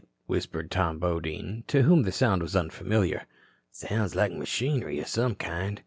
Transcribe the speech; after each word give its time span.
whispered 0.25 0.71
Tom 0.71 0.97
Bodine, 0.97 1.63
to 1.67 1.83
whom 1.83 2.01
the 2.01 2.11
sound 2.11 2.41
was 2.41 2.55
unfamiliar. 2.55 3.27
"Sounds 3.69 4.15
like 4.15 4.31
machinery 4.33 4.99
of 4.99 5.05
some 5.07 5.35
kind." 5.35 5.79